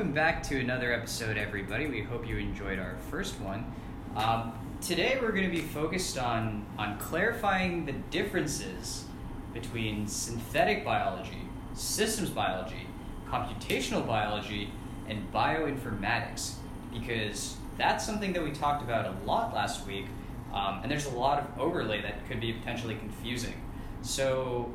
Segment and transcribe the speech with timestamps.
[0.00, 1.86] welcome back to another episode, everybody.
[1.86, 3.70] We hope you enjoyed our first one.
[4.16, 9.04] Um, today, we're going to be focused on on clarifying the differences
[9.52, 11.42] between synthetic biology,
[11.74, 12.86] systems biology,
[13.28, 14.72] computational biology,
[15.06, 16.54] and bioinformatics,
[16.94, 20.06] because that's something that we talked about a lot last week,
[20.54, 23.60] um, and there's a lot of overlay that could be potentially confusing.
[24.00, 24.72] So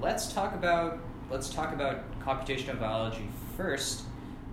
[0.00, 4.04] let's talk about let's talk about computational biology first.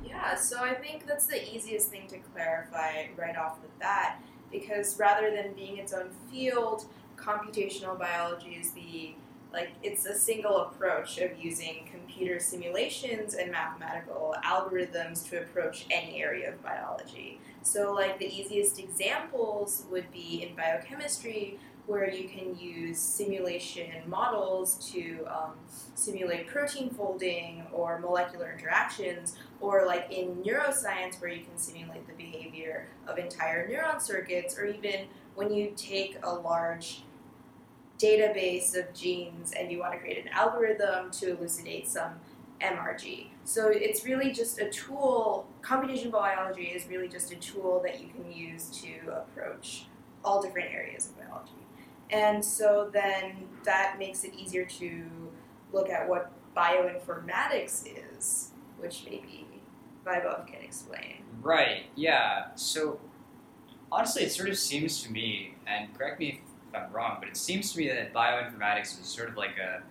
[0.05, 4.21] Yeah, so I think that's the easiest thing to clarify right off the bat
[4.51, 6.85] because rather than being its own field,
[7.15, 9.15] computational biology is the
[9.53, 16.23] like it's a single approach of using computer simulations and mathematical algorithms to approach any
[16.23, 17.37] area of biology.
[17.61, 24.75] So like the easiest examples would be in biochemistry where you can use simulation models
[24.91, 25.53] to um,
[25.95, 32.13] simulate protein folding or molecular interactions, or like in neuroscience where you can simulate the
[32.13, 37.03] behavior of entire neuron circuits, or even when you take a large
[37.97, 42.13] database of genes and you want to create an algorithm to elucidate some
[42.61, 43.27] MRG.
[43.43, 48.09] So it's really just a tool, computational biology is really just a tool that you
[48.09, 49.85] can use to approach
[50.23, 51.51] all different areas of biology.
[52.11, 55.03] And so then that makes it easier to
[55.71, 57.87] look at what bioinformatics
[58.19, 59.47] is, which maybe
[60.05, 61.23] Vaibhav can explain.
[61.41, 62.47] Right, yeah.
[62.55, 62.99] So
[63.91, 67.37] honestly, it sort of seems to me, and correct me if I'm wrong, but it
[67.37, 69.81] seems to me that bioinformatics is sort of like a,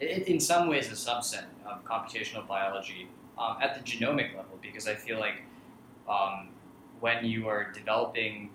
[0.00, 4.94] in some ways, a subset of computational biology um, at the genomic level, because I
[4.94, 5.42] feel like
[6.08, 6.48] um,
[7.00, 8.50] when you are developing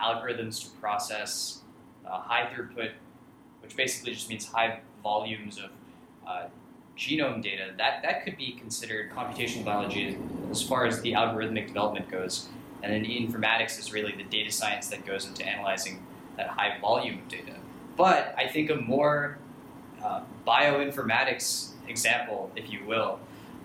[0.00, 1.62] algorithms to process
[2.06, 2.92] uh, high throughput,
[3.62, 5.70] which basically just means high volumes of
[6.26, 6.46] uh,
[6.96, 10.16] genome data, that, that could be considered computational biology
[10.50, 12.48] as far as the algorithmic development goes.
[12.82, 16.04] And then informatics is really the data science that goes into analyzing
[16.36, 17.54] that high volume of data.
[17.96, 19.38] But I think a more
[20.02, 23.18] uh, bioinformatics example, if you will,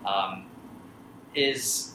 [0.05, 0.45] um,
[1.35, 1.93] is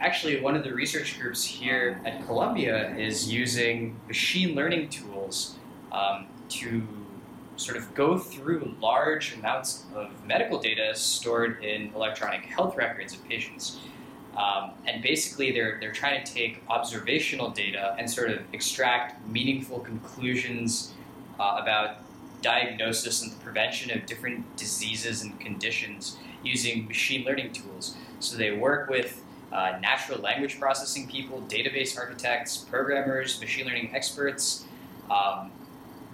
[0.00, 5.55] actually one of the research groups here at Columbia is using machine learning tools
[5.92, 6.82] um, to
[7.56, 13.26] sort of go through large amounts of medical data stored in electronic health records of
[13.28, 13.80] patients.
[14.36, 19.80] Um, and basically, they're, they're trying to take observational data and sort of extract meaningful
[19.80, 20.92] conclusions
[21.40, 21.98] uh, about
[22.42, 27.96] diagnosis and the prevention of different diseases and conditions using machine learning tools.
[28.20, 29.22] So they work with
[29.52, 34.66] uh, natural language processing people, database architects, programmers, machine learning experts,
[35.10, 35.50] um,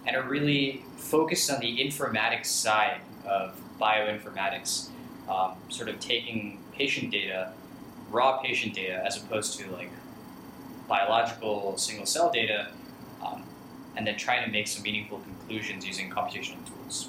[0.06, 4.88] and are really focused on the informatics side of bioinformatics,
[5.28, 7.52] um, sort of taking patient data,
[8.10, 9.90] raw patient data, as opposed to like
[10.88, 12.68] biological single cell data,
[13.24, 13.42] um,
[13.96, 17.08] and then trying to make some meaningful conclusions using computational tools.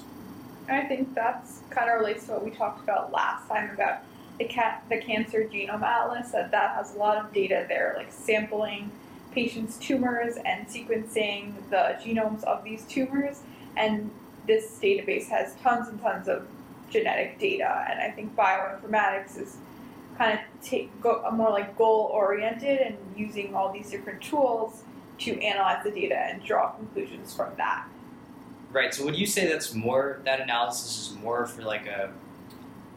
[0.68, 3.98] I think that's kind of relates to what we talked about last time about
[4.38, 8.10] the, ca- the Cancer Genome Atlas, that that has a lot of data there, like
[8.10, 8.90] sampling
[9.34, 13.42] patients' tumors and sequencing the genomes of these tumors.
[13.76, 14.10] And
[14.46, 16.46] this database has tons and tons of
[16.90, 17.86] genetic data.
[17.90, 19.56] And I think bioinformatics is
[20.16, 24.84] kind of take go, more like goal oriented and using all these different tools
[25.18, 27.86] to analyze the data and draw conclusions from that.
[28.72, 28.92] Right.
[28.92, 32.12] So would you say that's more that analysis is more for like a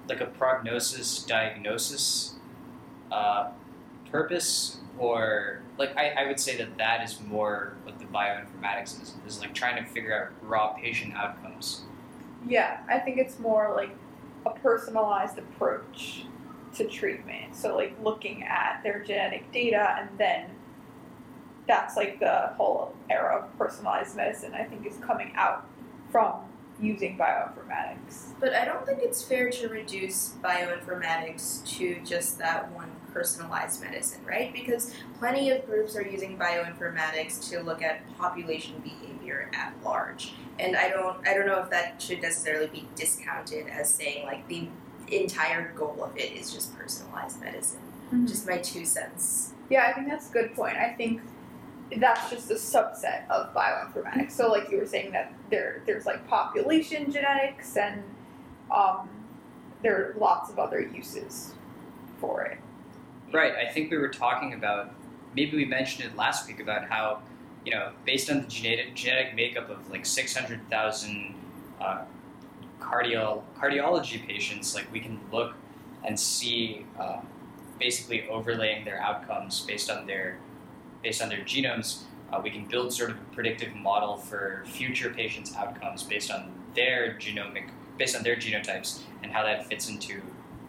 [0.09, 2.36] like a prognosis diagnosis
[3.12, 3.50] uh,
[4.12, 9.13] purpose or like I, I would say that that is more what the bioinformatics is
[9.25, 11.84] is like trying to figure out raw patient outcomes
[12.47, 13.96] Yeah, I think it's more like
[14.46, 16.23] a personalized approach
[16.76, 17.55] to treatment.
[17.55, 20.49] So, like looking at their genetic data, and then
[21.67, 25.67] that's like the whole era of personalized medicine, I think, is coming out
[26.11, 26.35] from
[26.79, 28.40] using bioinformatics.
[28.40, 34.22] But I don't think it's fair to reduce bioinformatics to just that one personalized medicine,
[34.26, 34.54] right?
[34.54, 40.34] Because plenty of groups are using bioinformatics to look at population behavior at large.
[40.59, 44.48] And I don't I don't know if that should necessarily be discounted as saying like
[44.48, 44.70] the
[45.09, 47.80] entire goal of it is just personalized medicine.
[48.26, 49.54] Just my two cents.
[49.70, 50.78] Yeah, I think that's a good point.
[50.78, 51.22] I think
[51.98, 54.32] that's just a subset of bioinformatics.
[54.32, 58.04] So, like you were saying, that there there's like population genetics, and
[58.72, 59.09] um,
[59.84, 61.54] there are lots of other uses
[62.20, 62.59] for it.
[63.32, 64.94] Right i think we were talking about
[65.35, 67.22] maybe we mentioned it last week about how
[67.66, 71.35] you know based on the genetic genetic makeup of like 600000
[71.79, 72.06] uh,
[72.79, 75.53] cardio cardiology patients, like we can look
[76.03, 77.20] and see uh,
[77.79, 80.38] basically overlaying their outcomes based on their
[81.03, 82.03] based on their genomes.
[82.32, 86.52] Uh, we can build sort of a predictive model for future patients' outcomes based on
[86.76, 90.22] their genomic, based on their genotypes, and how that fits into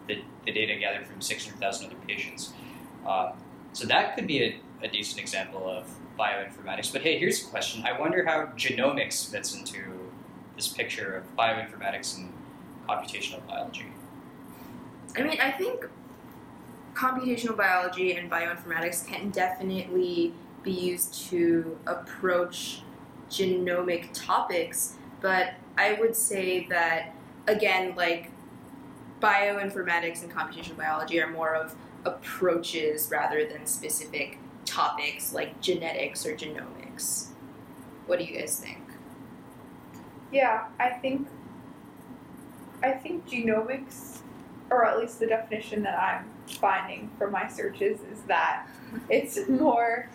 [0.09, 2.51] the, the data gathered from 600,000 other patients.
[3.07, 3.33] Um,
[3.71, 5.87] so that could be a, a decent example of
[6.19, 6.91] bioinformatics.
[6.91, 7.85] But hey, here's a question.
[7.85, 10.11] I wonder how genomics fits into
[10.55, 12.33] this picture of bioinformatics and
[12.87, 13.85] computational biology.
[15.15, 15.85] I mean, I think
[16.93, 20.33] computational biology and bioinformatics can definitely
[20.63, 22.81] be used to approach
[23.29, 27.13] genomic topics, but I would say that,
[27.47, 28.31] again, like
[29.21, 31.75] bioinformatics and computational biology are more of
[32.05, 37.27] approaches rather than specific topics like genetics or genomics.
[38.05, 38.79] What do you guys think?
[40.31, 41.27] Yeah, I think
[42.81, 44.19] I think genomics,
[44.69, 48.67] or at least the definition that I'm finding from my searches, is that
[49.09, 50.09] it's more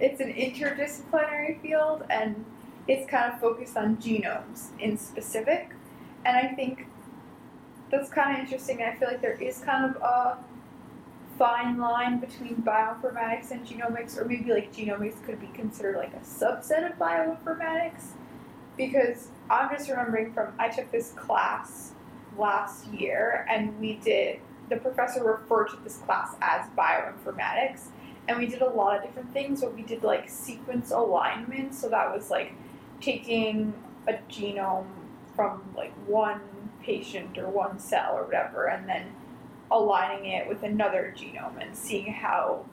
[0.00, 2.44] it's an interdisciplinary field and
[2.88, 5.70] it's kind of focused on genomes in specific.
[6.24, 6.86] And I think
[7.92, 8.82] that's kind of interesting.
[8.82, 10.38] I feel like there is kind of a
[11.38, 16.24] fine line between bioinformatics and genomics, or maybe like genomics could be considered like a
[16.24, 18.12] subset of bioinformatics.
[18.78, 21.92] Because I'm just remembering from I took this class
[22.38, 24.40] last year, and we did
[24.70, 27.88] the professor referred to this class as bioinformatics,
[28.26, 29.60] and we did a lot of different things.
[29.60, 32.54] But we did like sequence alignment, so that was like
[33.02, 33.74] taking
[34.08, 34.86] a genome
[35.36, 36.40] from like one
[36.82, 39.12] patient or one cell or whatever, and then
[39.70, 42.64] aligning it with another genome and seeing how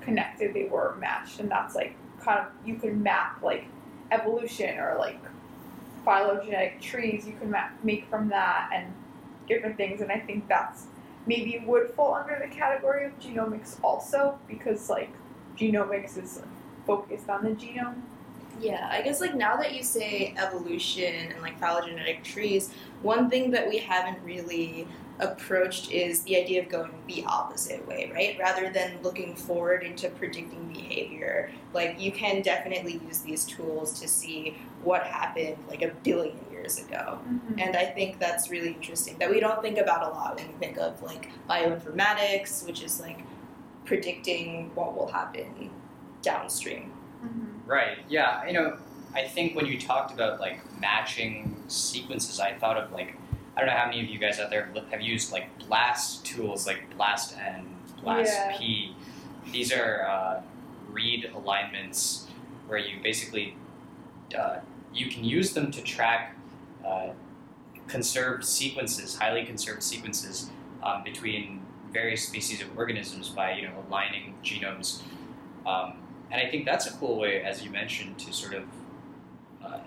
[0.00, 1.40] connected they were matched.
[1.40, 3.64] And that's like kind of you can map like
[4.10, 5.20] evolution or like
[6.04, 8.92] phylogenetic trees you can map, make from that and
[9.46, 10.00] different things.
[10.00, 10.86] And I think that's
[11.26, 15.10] maybe would fall under the category of genomics also because like
[15.56, 16.40] genomics is
[16.86, 18.00] focused on the genome.
[18.60, 22.70] Yeah, I guess like now that you say evolution and like phylogenetic trees,
[23.02, 24.86] one thing that we haven't really
[25.20, 28.38] approached is the idea of going the opposite way, right?
[28.38, 31.50] Rather than looking forward into predicting behavior.
[31.74, 36.78] Like you can definitely use these tools to see what happened like a billion years
[36.78, 37.18] ago.
[37.26, 37.58] Mm-hmm.
[37.58, 40.54] And I think that's really interesting that we don't think about a lot when we
[40.54, 43.18] think of like bioinformatics, which is like
[43.84, 45.70] predicting what will happen
[46.22, 46.92] downstream.
[47.68, 47.98] Right.
[48.08, 48.46] Yeah.
[48.46, 48.78] You know,
[49.14, 53.14] I think when you talked about like matching sequences, I thought of like
[53.56, 56.66] I don't know how many of you guys out there have used like BLAST tools
[56.66, 58.56] like BLAST N, BLAST Yeah.
[58.56, 58.96] P.
[59.52, 60.40] These are uh,
[60.90, 62.26] read alignments
[62.68, 63.54] where you basically
[64.36, 64.60] uh,
[64.94, 66.36] you can use them to track
[66.86, 67.08] uh,
[67.86, 70.50] conserved sequences, highly conserved sequences
[70.82, 75.02] um, between various species of organisms by you know aligning genomes.
[75.66, 75.98] Um,
[76.30, 78.64] and I think that's a cool way, as you mentioned, to sort of
[79.64, 79.78] uh,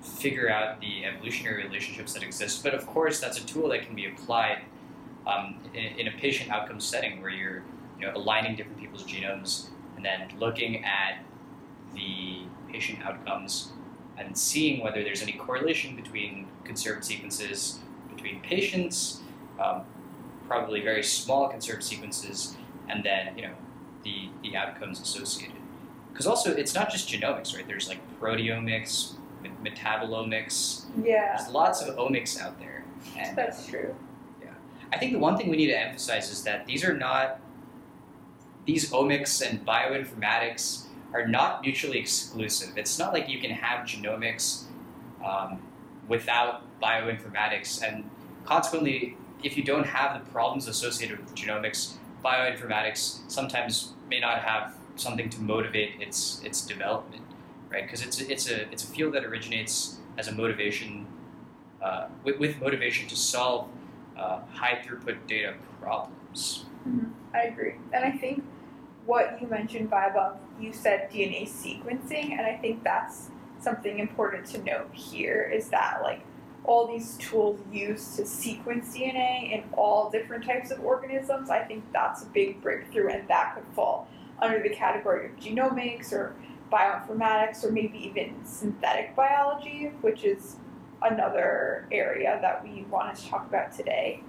[0.00, 2.62] figure out the evolutionary relationships that exist.
[2.62, 4.62] But of course, that's a tool that can be applied
[5.26, 7.62] um, in, in a patient outcome setting where you're
[7.98, 11.24] you know, aligning different people's genomes and then looking at
[11.94, 13.72] the patient outcomes
[14.18, 17.80] and seeing whether there's any correlation between conserved sequences
[18.24, 19.20] between patients,
[19.60, 19.82] um,
[20.48, 22.56] probably very small conserved sequences,
[22.88, 23.54] and then you know
[24.04, 25.56] the the outcomes associated.
[26.12, 27.66] Because also it's not just genomics, right?
[27.66, 30.84] There's like proteomics, me- metabolomics.
[31.02, 32.84] Yeah, There's lots of omics out there,
[33.18, 33.94] and that's true.
[34.40, 34.50] Yeah.
[34.92, 37.40] I think the one thing we need to emphasize is that these are not
[38.66, 42.76] these omics and bioinformatics are not mutually exclusive.
[42.78, 44.64] It's not like you can have genomics
[45.24, 45.60] um,
[46.08, 48.08] without bioinformatics, and
[48.44, 51.94] consequently, if you don't have the problems associated with genomics,
[52.24, 57.22] bioinformatics sometimes may not have something to motivate its its development,
[57.70, 57.84] right?
[57.84, 61.06] Because it's it's a it's a field that originates as a motivation
[61.82, 63.68] uh, with, with motivation to solve
[64.16, 66.64] uh, high throughput data problems.
[67.34, 67.74] I agree.
[67.92, 68.44] And I think
[69.06, 73.30] what you mentioned, Vibe, you said DNA sequencing, and I think that's
[73.60, 76.20] something important to note here is that like
[76.64, 81.84] all these tools used to sequence DNA in all different types of organisms, I think
[81.92, 84.08] that's a big breakthrough and that could fall
[84.40, 86.34] under the category of genomics or
[86.72, 90.56] bioinformatics or maybe even synthetic biology, which is
[91.02, 94.22] another area that we wanted to talk about today.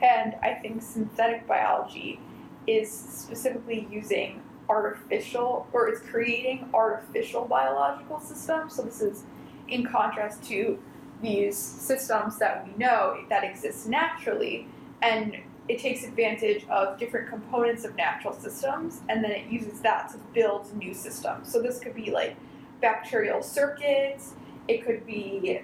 [0.00, 2.20] And I think synthetic biology
[2.66, 8.76] is specifically using artificial or is creating artificial biological systems.
[8.76, 9.24] So this is
[9.68, 10.78] in contrast to
[11.22, 14.68] these systems that we know that exist naturally,
[15.02, 15.36] and
[15.68, 20.18] it takes advantage of different components of natural systems, and then it uses that to
[20.32, 21.50] build new systems.
[21.50, 22.36] So this could be like
[22.80, 24.34] bacterial circuits,
[24.68, 25.60] it could be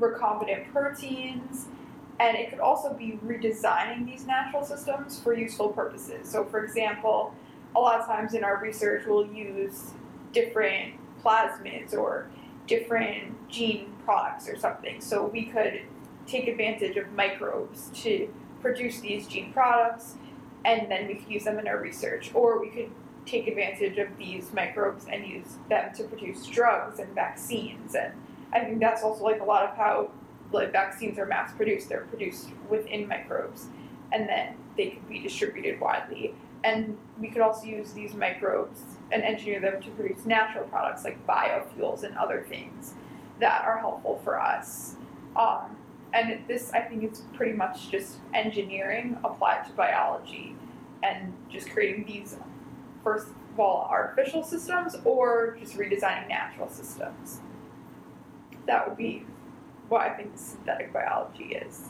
[0.00, 1.66] recombinant proteins,
[2.20, 6.28] and it could also be redesigning these natural systems for useful purposes.
[6.28, 7.32] So, for example,
[7.76, 9.92] a lot of times in our research, we'll use
[10.32, 12.28] different plasmids or
[12.66, 15.02] different gene products or something.
[15.02, 15.82] So, we could
[16.26, 20.14] take advantage of microbes to produce these gene products,
[20.64, 22.30] and then we could use them in our research.
[22.34, 22.90] Or we could
[23.26, 27.94] take advantage of these microbes and use them to produce drugs and vaccines.
[27.94, 28.14] And
[28.50, 30.10] I think that's also like a lot of how
[30.52, 31.90] like vaccines are mass produced.
[31.90, 33.66] They're produced within microbes,
[34.10, 36.34] and then they could be distributed widely.
[36.64, 38.80] And we could also use these microbes
[39.12, 42.94] and engineer them to produce natural products like biofuels and other things
[43.40, 44.96] that are helpful for us.
[45.36, 45.76] Um,
[46.12, 50.54] and this, I think, is pretty much just engineering applied to biology
[51.02, 52.36] and just creating these,
[53.04, 57.40] first of all, artificial systems or just redesigning natural systems.
[58.66, 59.24] That would be
[59.88, 61.88] what I think synthetic biology is.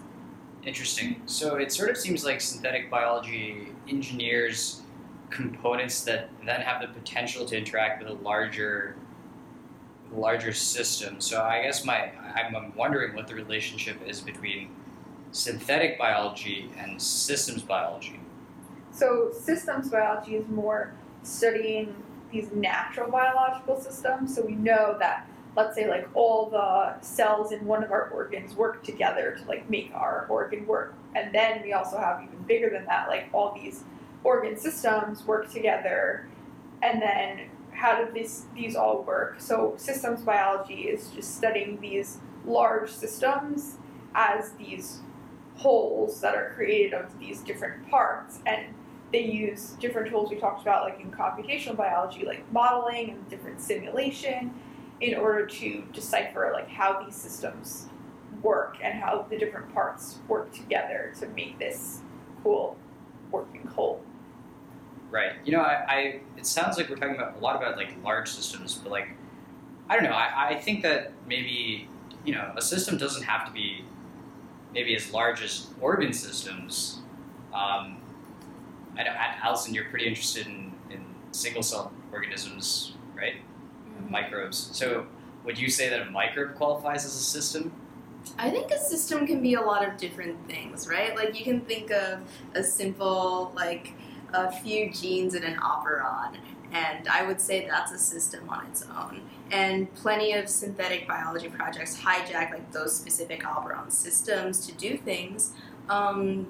[0.65, 1.23] Interesting.
[1.27, 4.83] So it sort of seems like synthetic biology engineers
[5.31, 8.97] components that then have the potential to interact with a larger
[10.15, 11.21] larger system.
[11.21, 14.71] So I guess my I'm, wondering what the relationship is between
[15.33, 18.21] synthetic biology and systems biology.
[18.93, 21.95] So systems biology is more studying
[22.33, 24.35] these natural biological systems.
[24.35, 28.55] So we know that let's say like all the cells in one of our organs
[28.55, 30.95] work together to like make our organ work.
[31.15, 33.83] And then we also have even bigger than that, like all these
[34.25, 36.27] organ systems work together.
[36.83, 39.37] And then how do these these all work?
[39.39, 43.79] So systems biology is just studying these large systems
[44.15, 45.01] as these
[45.57, 48.75] wholes that are created of these different parts and
[49.13, 53.61] they use different tools we talked about like in computational biology like modeling and different
[53.61, 54.55] simulation
[55.01, 57.87] in order to decipher like how these systems
[58.43, 62.03] work and how the different parts work together to make this
[62.43, 62.77] cool
[63.31, 64.01] working whole.
[65.11, 65.33] Right.
[65.45, 68.29] You know, I, I it sounds like we're talking about a lot about like large
[68.29, 69.09] systems, but like
[69.89, 70.11] I don't know.
[70.11, 71.89] I, I think that maybe
[72.25, 73.85] you know a system doesn't have to be
[74.75, 77.01] maybe as large as organ systems.
[77.55, 78.03] Um,
[78.99, 83.37] I know, Allison, you're pretty interested in, in single cell organisms, right?
[84.09, 84.71] microbes.
[84.73, 85.07] So,
[85.45, 87.73] would you say that a microbe qualifies as a system?
[88.39, 91.17] I think a system can be a lot of different things, right?
[91.17, 92.21] Like you can think of
[92.55, 93.95] a simple, like
[94.33, 96.37] a few genes in an operon,
[96.73, 99.23] and I would say that's a system on its own.
[99.51, 105.53] And plenty of synthetic biology projects hijack like those specific operon systems to do things.
[105.89, 106.47] Um,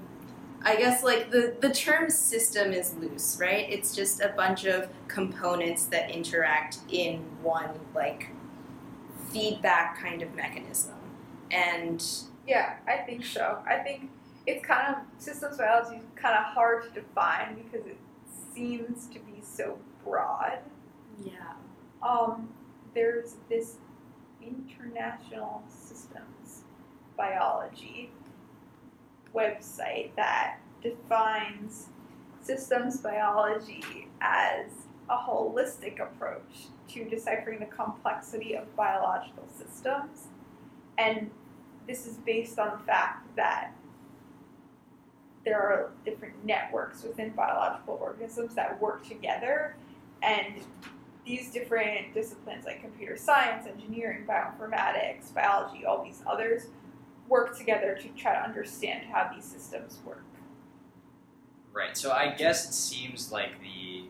[0.63, 3.71] I guess like the, the term system is loose, right?
[3.71, 8.31] It's just a bunch of components that interact in one like
[9.31, 10.95] feedback kind of mechanism.
[11.51, 12.05] And
[12.47, 13.59] yeah, I think so.
[13.69, 14.11] I think
[14.49, 17.99] it's kind of systems biology is kind of hard to define because it
[18.55, 20.61] seems to be so broad.
[21.23, 21.53] Yeah.
[22.03, 22.49] Um,
[22.95, 23.75] there's this
[24.41, 26.63] international systems
[27.15, 28.11] biology
[29.35, 31.89] website that defines
[32.41, 34.71] systems biology as
[35.11, 40.29] a holistic approach to deciphering the complexity of biological systems.
[40.97, 41.31] And
[41.87, 43.73] this is based on the fact that
[45.49, 49.77] there are different networks within biological organisms that work together.
[50.23, 50.57] And
[51.25, 56.67] these different disciplines like computer science, engineering, bioinformatics, biology, all these others
[57.29, 60.23] work together to try to understand how these systems work.
[61.73, 61.97] Right.
[61.97, 64.05] So I guess it seems like the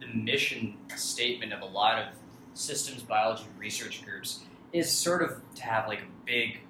[0.00, 2.08] the mission statement of a lot of
[2.54, 4.40] systems biology research groups
[4.72, 6.60] is sort of to have like a big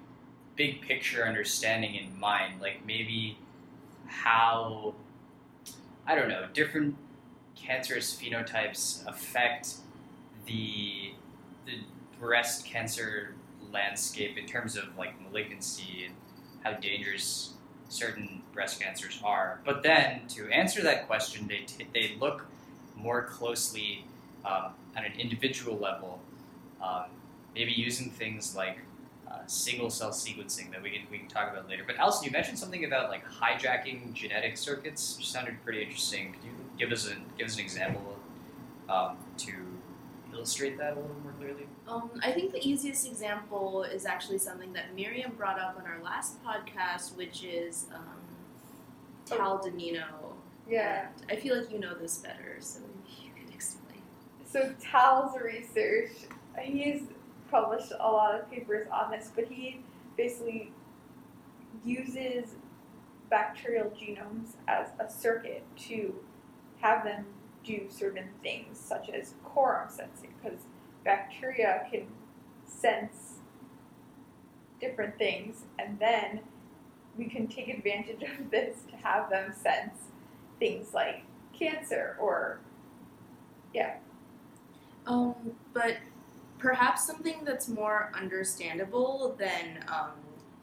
[0.55, 3.37] big picture understanding in mind, like maybe
[4.13, 4.93] how
[6.05, 6.95] I don't know, different
[7.55, 9.75] cancerous phenotypes affect
[10.45, 11.13] the
[11.65, 11.79] the
[12.19, 13.35] breast cancer
[13.71, 16.15] landscape in terms of like malignancy and
[16.63, 17.53] how dangerous
[17.89, 19.59] certain breast cancers are.
[19.65, 22.45] But then to answer that question, they, t- they look
[22.95, 24.05] more closely
[24.45, 26.19] um, at an individual level,
[26.81, 27.05] um,
[27.55, 28.79] maybe using things like
[29.33, 31.83] uh, single cell sequencing that we can, we can talk about later.
[31.85, 36.33] But Allison, you mentioned something about like hijacking genetic circuits, which sounded pretty interesting.
[36.33, 38.19] Could you give us, a, give us an example
[38.89, 39.53] um, to
[40.33, 41.67] illustrate that a little more clearly?
[41.87, 46.01] Um, I think the easiest example is actually something that Miriam brought up on our
[46.03, 48.01] last podcast, which is um,
[49.31, 49.37] Oh.
[49.37, 50.03] Tal Danino.
[50.69, 51.07] Yeah.
[51.29, 52.79] I feel like you know this better, so
[53.21, 54.01] you can explain.
[54.45, 56.11] So Tal's research,
[56.61, 57.03] he's
[57.53, 59.79] published a lot of papers on this, but he
[60.17, 60.71] basically
[61.85, 62.55] uses
[63.29, 66.15] bacterial genomes as a circuit to
[66.81, 67.25] have them
[67.63, 70.61] do certain things, such as quorum sensing, because
[71.05, 72.07] bacteria can
[72.65, 73.35] sense
[74.81, 76.39] different things, and then
[77.15, 80.09] we can take advantage of this to have them sense
[80.59, 81.23] things like
[81.57, 82.59] cancer or
[83.73, 83.95] yeah.
[85.05, 85.35] Um,
[85.73, 85.97] but
[86.63, 90.11] perhaps something that's more understandable than um,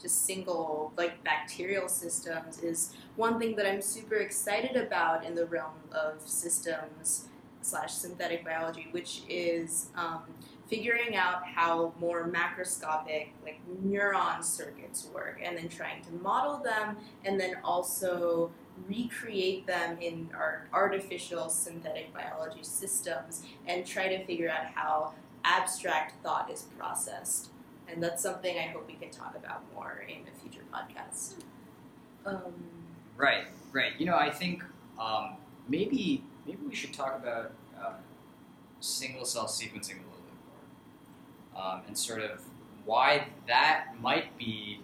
[0.00, 5.44] just single like bacterial systems is one thing that I'm super excited about in the
[5.44, 7.28] realm of systems
[7.60, 10.22] slash synthetic biology, which is um,
[10.68, 16.96] figuring out how more macroscopic like neuron circuits work, and then trying to model them,
[17.26, 18.50] and then also
[18.88, 25.12] recreate them in our artificial synthetic biology systems and try to figure out how
[25.44, 27.50] abstract thought is processed.
[27.88, 31.34] And that's something I hope we can talk about more in a future podcast.
[32.24, 32.54] Um,
[33.20, 33.92] Right, right.
[33.98, 34.64] You know, I think
[34.98, 35.36] um,
[35.68, 37.92] maybe maybe we should talk about uh,
[38.80, 40.38] single cell sequencing a little bit
[41.54, 42.40] more, um, and sort of
[42.86, 44.80] why that might be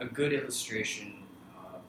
[0.00, 1.22] a good illustration
[1.58, 1.82] of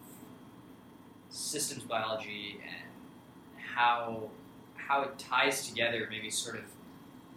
[1.29, 4.29] systems biology and how
[4.75, 6.63] how it ties together maybe sort of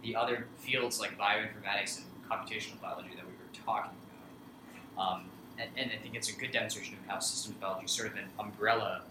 [0.03, 3.91] the other fields like bioinformatics and computational biology that we were talking
[4.95, 5.13] about.
[5.13, 5.25] Um,
[5.57, 8.17] and, and I think it's a good demonstration of how systems biology is sort of
[8.17, 9.01] an umbrella,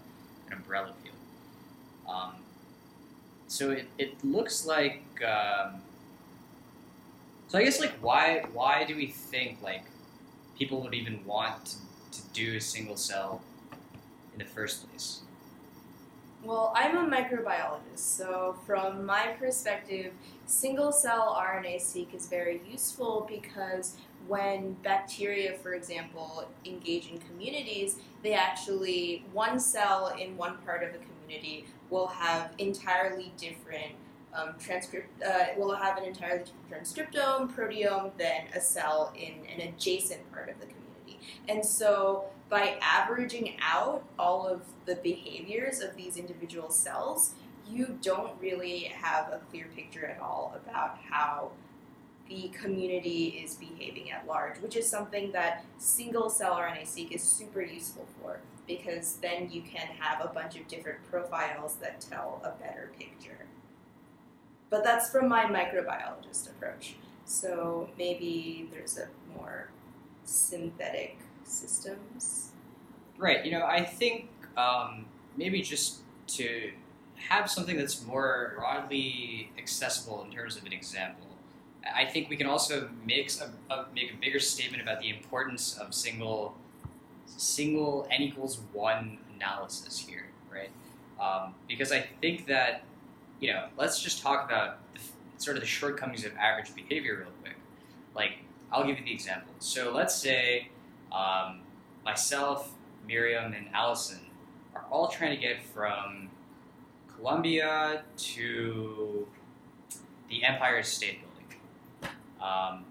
[0.47, 1.15] an umbrella field.
[2.07, 2.33] Um,
[3.47, 5.03] so it, it looks like.
[5.23, 5.81] Um,
[7.47, 9.83] so I guess like why why do we think like
[10.57, 13.41] people would even want to, to do a single cell
[14.33, 15.22] in the first place?
[16.43, 20.11] Well, I'm a microbiologist, so from my perspective,
[20.45, 23.95] single cell RNA seq is very useful because
[24.27, 30.91] when bacteria, for example, engage in communities, they actually, one cell in one part of
[30.91, 33.93] the community will have entirely different
[34.33, 39.69] um, transcript, uh, will have an entirely different transcriptome, proteome than a cell in an
[39.69, 41.19] adjacent part of the community.
[41.47, 47.33] And so by averaging out all of the behaviors of these individual cells,
[47.67, 51.51] you don't really have a clear picture at all about how
[52.29, 57.61] the community is behaving at large, which is something that single cell RNA-seq is super
[57.61, 62.51] useful for because then you can have a bunch of different profiles that tell a
[62.63, 63.45] better picture.
[64.69, 66.95] But that's from my microbiologist approach.
[67.25, 69.69] So maybe there's a more
[70.23, 72.51] synthetic systems.
[73.17, 73.45] Right.
[73.45, 75.05] You know, I think um,
[75.37, 76.71] maybe just to
[77.15, 81.27] have something that's more broadly accessible in terms of an example.
[81.95, 85.77] I think we can also make a, a make a bigger statement about the importance
[85.77, 86.55] of single
[87.27, 90.69] single n equals one analysis here, right?
[91.19, 92.83] Um, because I think that
[93.43, 95.01] you know, let's just talk about the,
[95.37, 97.55] sort of the shortcomings of average behavior real quick.
[98.15, 98.37] Like,
[98.71, 99.53] I'll give you the example.
[99.59, 100.69] So let's say
[101.13, 101.61] um,
[102.03, 102.71] myself,
[103.07, 104.19] Miriam, and Allison
[104.75, 106.29] are all trying to get from
[107.15, 109.27] Columbia to
[110.29, 112.13] the Empire State Building.
[112.41, 112.85] Um,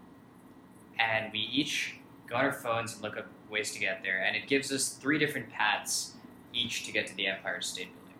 [0.99, 1.97] and we each
[2.29, 4.89] go on our phones and look up ways to get there, and it gives us
[4.89, 6.15] three different paths
[6.55, 8.15] each to get to the Empire State Building.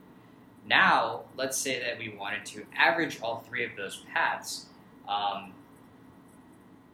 [0.67, 4.67] Now, let's say that we wanted to average all three of those paths
[5.09, 5.53] um,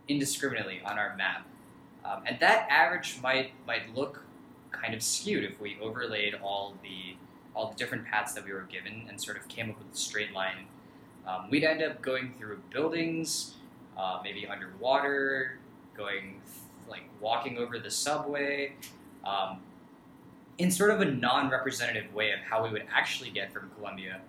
[0.06, 1.47] indiscriminately on our map.
[2.08, 4.22] Um, and that average might might look
[4.70, 7.16] kind of skewed if we overlaid all the
[7.54, 9.96] all the different paths that we were given and sort of came up with a
[9.96, 10.66] straight line.
[11.26, 13.56] Um, we'd end up going through buildings,
[13.96, 15.58] uh, maybe underwater,
[15.96, 16.40] going
[16.88, 18.72] like walking over the subway,
[19.24, 19.58] um,
[20.56, 24.20] in sort of a non-representative way of how we would actually get from Columbia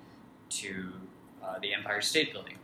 [0.50, 0.92] to
[1.44, 2.56] uh, the Empire State Building.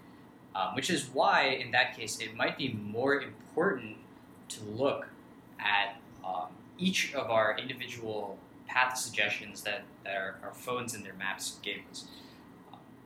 [0.55, 3.97] Um, which is why, in that case, it might be more important
[4.49, 5.07] to look
[5.59, 11.13] at um, each of our individual path suggestions that, that our, our phones and their
[11.13, 12.05] maps gave us.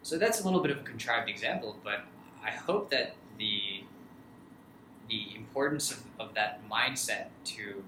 [0.01, 2.01] So that's a little bit of a contrived example, but
[2.43, 3.83] I hope that the
[5.09, 7.83] the importance of, of that mindset to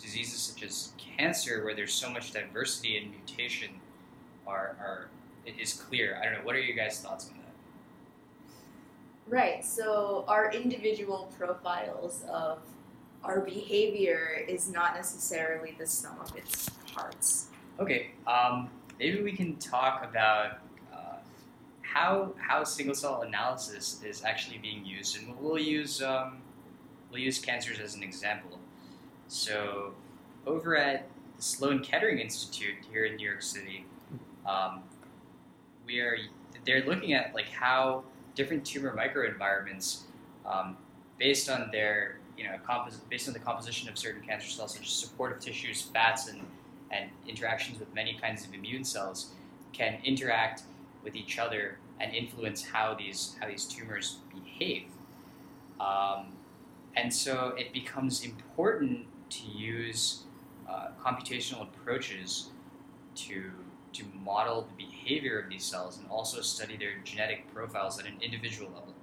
[0.00, 3.70] diseases such as cancer, where there's so much diversity and mutation,
[4.46, 5.08] are, are
[5.58, 6.18] is clear.
[6.20, 6.40] I don't know.
[6.44, 7.39] What are your guys' thoughts on?
[9.30, 9.64] Right.
[9.64, 12.58] So our individual profiles of
[13.22, 17.46] our behavior is not necessarily the sum of its parts.
[17.78, 20.58] Okay, um, maybe we can talk about
[20.92, 21.18] uh,
[21.80, 26.38] how how single cell analysis is actually being used, and we'll use um,
[27.12, 28.58] we'll use cancers as an example.
[29.28, 29.94] So,
[30.44, 33.86] over at the Sloan Kettering Institute here in New York City,
[34.44, 34.82] um,
[35.86, 36.18] we are
[36.66, 38.02] they're looking at like how
[38.40, 40.04] different tumor microenvironments,
[40.46, 40.74] um,
[41.18, 44.86] based on their you know compos- based on the composition of certain cancer cells, such
[44.86, 46.40] as supportive tissues, fats, and
[46.90, 49.34] and interactions with many kinds of immune cells,
[49.74, 50.62] can interact
[51.04, 54.86] with each other and influence how these how these tumors behave.
[55.78, 56.32] Um,
[56.96, 60.24] and so it becomes important to use
[60.68, 62.48] uh, computational approaches
[63.26, 63.50] to
[63.92, 68.14] to model the behavior of these cells and also study their genetic profiles at an
[68.20, 68.94] individual level,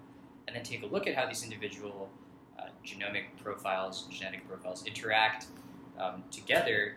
[0.48, 2.10] and then take a look at how these individual
[2.58, 5.48] uh, genomic profiles, genetic profiles interact
[6.00, 6.96] um, together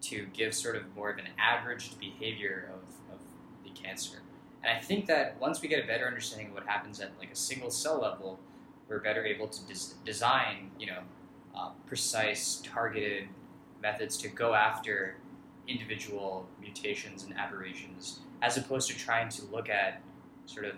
[0.00, 3.20] to give sort of more of an averaged behavior of, of
[3.64, 4.18] the cancer.
[4.62, 7.30] And I think that once we get a better understanding of what happens at like
[7.30, 8.38] a single cell level,
[8.88, 11.00] we're better able to des- design, you know,
[11.56, 13.28] uh, precise, targeted
[13.82, 15.16] methods to go after
[15.66, 20.02] individual mutations and aberrations, as opposed to trying to look at
[20.46, 20.74] sort of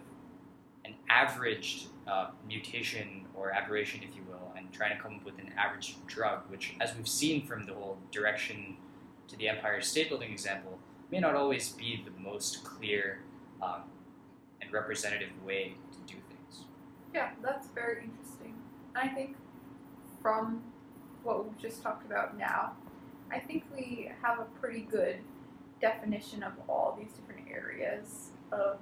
[0.85, 5.39] an averaged uh, mutation or aberration, if you will, and trying to come up with
[5.39, 8.77] an average drug, which, as we've seen from the whole direction
[9.29, 10.79] to the Empire State Building example,
[11.11, 13.21] may not always be the most clear
[13.61, 13.83] um,
[14.61, 16.65] and representative way to do things.
[17.13, 18.55] Yeah, that's very interesting.
[18.95, 19.37] I think
[20.23, 20.63] from
[21.23, 22.73] what we've just talked about now,
[23.31, 25.17] I think we have a pretty good
[25.81, 28.79] definition of all these different areas of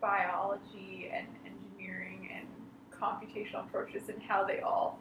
[0.00, 2.46] biology and engineering and
[2.90, 4.98] computational approaches and how they all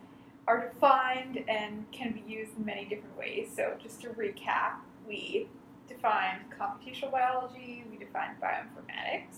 [0.47, 3.49] are defined and can be used in many different ways.
[3.55, 4.75] So, just to recap,
[5.07, 5.47] we
[5.87, 9.37] defined computational biology, we defined bioinformatics,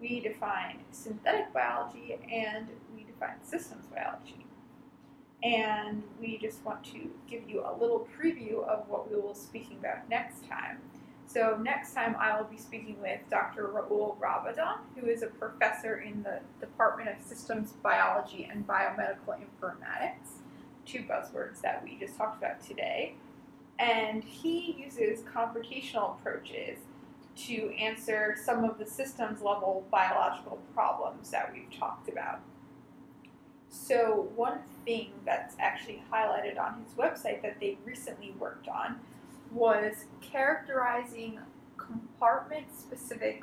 [0.00, 4.41] we defined synthetic biology, and we defined systems biology.
[5.42, 9.38] And we just want to give you a little preview of what we will be
[9.38, 10.78] speaking about next time.
[11.26, 13.68] So next time I will be speaking with Dr.
[13.68, 20.40] Raul Rabadan, who is a professor in the Department of Systems Biology and Biomedical Informatics,
[20.84, 23.14] two buzzwords that we just talked about today.
[23.78, 26.78] And he uses computational approaches
[27.34, 32.40] to answer some of the systems level biological problems that we've talked about.
[33.74, 39.00] So, one thing that's actually highlighted on his website that they recently worked on
[39.50, 41.38] was characterizing
[41.78, 43.42] compartment specific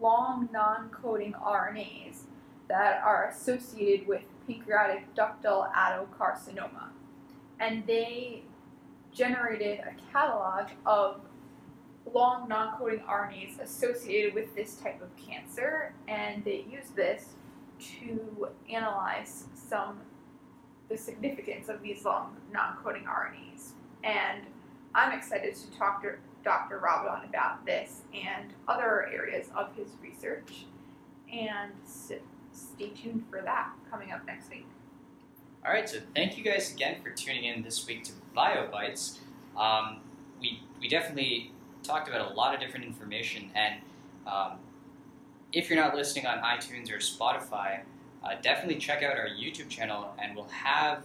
[0.00, 2.22] long non coding RNAs
[2.68, 6.88] that are associated with pancreatic ductal adenocarcinoma.
[7.60, 8.42] And they
[9.12, 11.20] generated a catalog of
[12.12, 17.34] long non coding RNAs associated with this type of cancer, and they used this
[17.78, 20.00] to analyze some
[20.88, 23.72] the significance of these long non coding RNAs.
[24.04, 24.42] And
[24.94, 26.14] I'm excited to talk to
[26.44, 26.80] Dr.
[26.80, 30.64] Rabadan about this and other areas of his research.
[31.32, 34.66] And stay tuned for that coming up next week.
[35.64, 39.18] All right, so thank you guys again for tuning in this week to BioBytes.
[39.56, 40.00] Um,
[40.40, 43.74] we, we definitely talked about a lot of different information, and
[44.26, 44.52] um,
[45.52, 47.80] if you're not listening on iTunes or Spotify,
[48.22, 51.04] uh, definitely check out our YouTube channel, and we'll have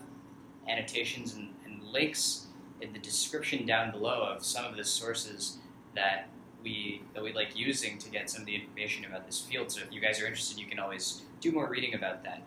[0.68, 2.48] annotations and, and links
[2.82, 5.58] in the description down below of some of the sources
[5.96, 6.28] that
[6.64, 9.72] we that we like using to get some of the information about this field.
[9.72, 12.42] So if you guys are interested, you can always do more reading about that.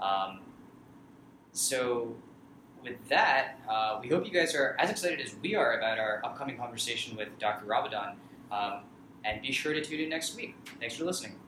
[0.00, 0.40] Um,
[1.52, 2.16] so
[2.82, 6.22] with that, uh, we hope you guys are as excited as we are about our
[6.24, 7.66] upcoming conversation with Dr.
[7.66, 8.14] Rabadan.
[8.50, 8.80] Um,
[9.24, 10.54] and be sure to tune in next week.
[10.78, 11.39] Thanks for listening.